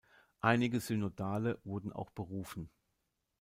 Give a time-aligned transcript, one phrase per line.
[0.39, 2.71] Einige Synodale wurden auch berufen.